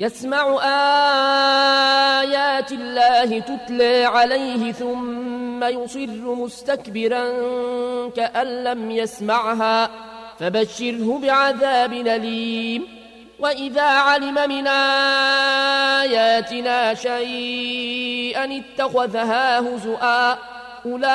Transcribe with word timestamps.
يسمع 0.00 0.58
آيات 2.22 2.72
الله 2.72 3.38
تتلى 3.38 4.04
عليه 4.04 4.72
ثم 4.72 5.64
يصر 5.64 6.34
مستكبرا 6.34 7.28
كأن 8.08 8.64
لم 8.64 8.90
يسمعها 8.90 9.90
فبشره 10.38 11.18
بعذاب 11.22 11.92
أليم. 11.92 12.86
وإذا 13.38 13.82
علم 13.82 14.34
من 14.34 14.66
آياتنا 16.06 16.94
شيئا 16.94 18.62
اتخذها 18.62 19.60
هزؤا 19.60 20.38
أولئك 20.86 21.08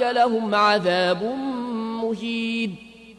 لهم 0.00 0.54
عذاب 0.54 1.22
مهين. 2.02 2.87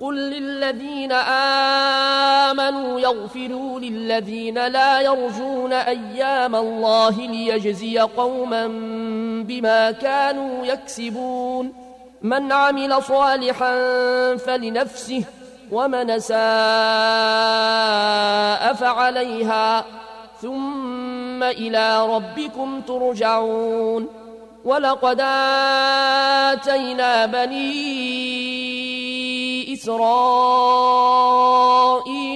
قل 0.00 0.14
للذين 0.14 1.12
آمنوا 2.52 3.00
يغفروا 3.00 3.80
للذين 3.80 4.66
لا 4.66 5.00
يرجون 5.00 5.72
أيام 5.72 6.56
الله 6.56 7.10
ليجزي 7.10 7.98
قوما 7.98 8.66
بما 9.44 9.90
كانوا 9.90 10.66
يكسبون. 10.66 11.72
من 12.22 12.52
عمل 12.52 13.02
صالحا 13.02 13.76
فلنفسه 14.36 15.24
ومن 15.72 16.18
ساء 16.18 16.38
فعليها. 18.74 19.84
ثم 20.42 21.42
إلى 21.42 22.06
ربكم 22.06 22.80
ترجعون. 22.80 24.08
ولقد 24.64 25.20
آتينا 26.50 27.26
بني 27.26 28.39
إسرائيل 29.80 30.02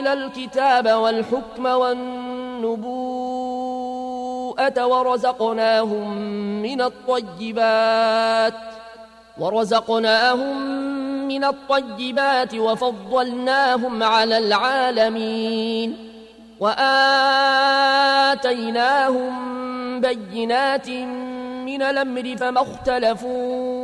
الكتاب 0.07 0.89
والحكم 0.89 1.67
والنبوءة 1.67 2.87
ورزقناهم 4.87 6.17
من 6.63 6.81
الطيبات 6.81 8.55
ورزقناهم 9.39 10.57
من 11.29 11.45
الطيبات 11.45 12.55
وفضلناهم 12.55 14.03
على 14.03 14.39
العالمين 14.39 15.97
وآتيناهم 16.61 16.81
بينات 20.01 20.91
من 21.69 21.83
الأمر 21.83 22.37
فما 22.37 22.63
اختلفوا 22.63 23.84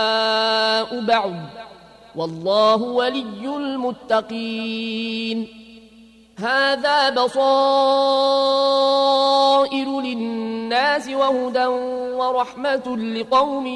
بعض. 1.05 1.33
والله 2.15 2.75
ولي 2.75 3.55
المتقين. 3.57 5.47
هذا 6.39 7.09
بصائر 7.09 7.61
للناس 10.01 11.07
وهدى 11.07 11.65
ورحمة 12.15 12.97
لقوم 12.97 13.67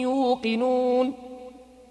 يوقنون. 0.00 1.23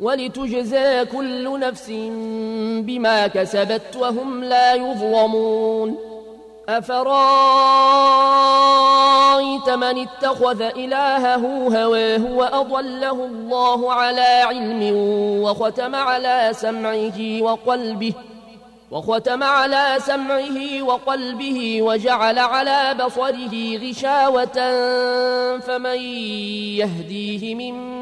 ولتجزى 0.00 1.04
كل 1.04 1.60
نفس 1.60 1.90
بما 2.80 3.26
كسبت 3.26 3.96
وهم 3.96 4.44
لا 4.44 4.74
يظلمون. 4.74 6.12
أفرأيت 6.68 7.02
من 9.70 9.98
اتخذ 9.98 10.62
إلهه 10.62 11.68
هواه 11.82 12.24
وأضله 12.32 13.24
الله 13.24 13.92
على 13.92 14.20
علم 14.20 14.92
وختم 15.42 15.94
على 15.94 16.48
سمعه 16.52 17.42
وقلبه 17.42 18.12
وختم 18.90 19.42
على 19.42 19.96
سمعه 19.98 20.82
وقلبه 20.82 21.82
وجعل 21.82 22.38
على 22.38 22.94
بصره 23.04 23.76
غشاوة 23.76 24.58
فمن 25.58 25.98
يهديه 26.78 27.54
من 27.54 28.01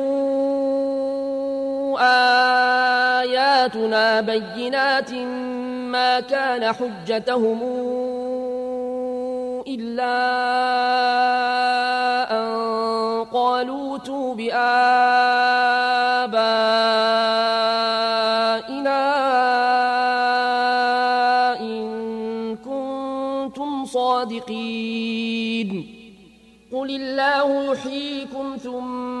آياتنا 3.21 4.21
بينات 4.21 5.13
ما 5.93 6.19
كان 6.19 6.73
حجتهم 6.73 7.59
إلا 9.67 10.17
أن 12.31 12.51
قالوا 13.33 13.97
تو 13.97 14.33
بآبائنا 14.33 14.61
إن 21.59 22.57
كنتم 22.57 23.85
صادقين. 23.85 25.71
قل 26.71 26.89
الله 26.89 27.71
يحييكم 27.71 28.57
ثم 28.63 29.20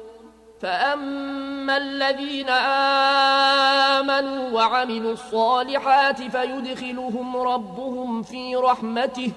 فأما 0.61 1.77
الذين 1.77 2.49
آمنوا 3.99 4.49
وعملوا 4.49 5.13
الصالحات 5.13 6.21
فيدخلهم 6.21 7.37
ربهم 7.37 8.23
في 8.23 8.55
رحمته 8.55 9.31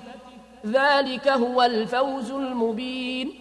ذلك 0.66 1.28
هو 1.28 1.62
الفوز 1.62 2.30
المبين 2.30 3.34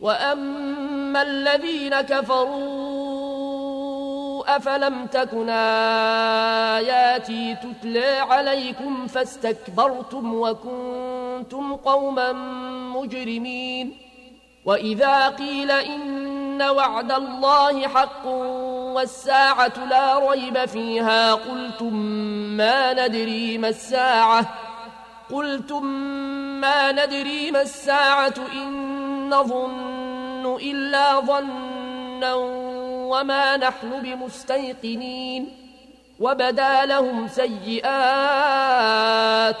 وأما 0.00 1.22
الذين 1.22 2.00
كفروا 2.00 3.06
أفلم 4.56 5.06
تكن 5.06 5.48
آياتي 6.78 7.56
تتلى 7.56 8.18
عليكم 8.18 9.06
فاستكبرتم 9.06 10.34
وكنتم 10.34 11.76
قوما 11.76 12.32
مجرمين 12.96 13.96
وإذا 14.64 15.28
قيل 15.28 15.70
إن 16.56 16.62
وعد 16.62 17.12
الله 17.12 17.88
حق 17.88 18.26
والساعة 18.96 19.72
لا 19.90 20.30
ريب 20.30 20.64
فيها 20.64 21.34
قلتم 21.34 21.96
ما 22.56 22.92
ندري 22.92 23.58
ما 23.58 23.68
الساعة 23.68 24.46
قلتم 25.32 25.86
ما 26.60 26.92
ندري 26.92 27.50
ما 27.50 27.62
الساعة 27.62 28.34
إن 28.52 29.28
نظن 29.28 30.56
إلا 30.60 31.20
ظنا 31.20 32.34
وما 33.12 33.56
نحن 33.56 34.00
بمستيقنين 34.02 35.48
وبدا 36.20 36.86
لهم 36.86 37.28
سيئات 37.28 37.84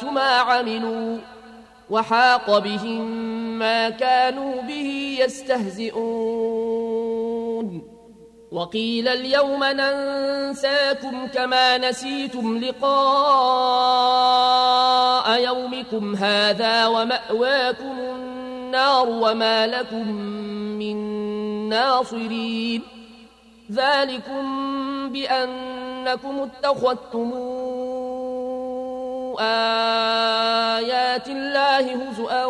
ما 0.04 0.30
عملوا 0.30 1.18
وحاق 1.90 2.58
بهم 2.58 3.06
ما 3.58 3.90
كانوا 3.90 4.62
به 4.62 5.16
يستهزئون 5.20 6.85
وقيل 8.56 9.08
اليوم 9.08 9.64
ننساكم 9.64 11.26
كما 11.26 11.78
نسيتم 11.78 12.58
لقاء 12.58 12.86
يومكم 15.40 16.16
هذا 16.16 16.86
ومأواكم 16.86 17.98
النار 18.00 19.08
وما 19.08 19.66
لكم 19.66 20.10
من 20.78 20.96
ناصرين. 21.68 22.82
ذلكم 23.72 24.44
بأنكم 25.12 26.48
اتخذتمون 26.48 27.76
آيات 29.40 31.28
الله 31.28 31.94
هزؤا 31.94 32.44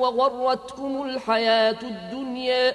وغرتكم 0.00 1.02
الحياة 1.02 1.76
الدنيا. 1.82 2.74